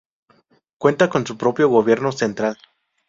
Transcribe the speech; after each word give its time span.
Cuenta 0.79 1.11
con 1.11 1.27
su 1.27 1.37
propio 1.37 1.69
gobierno 1.69 2.11
central. 2.11 2.57